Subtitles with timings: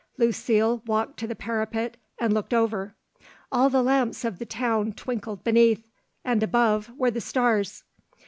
[0.17, 2.95] Lucile walked to the parapet and looked over;
[3.51, 5.91] all the lamps of the town twinkled beneath,
[6.25, 7.83] and above were the stars.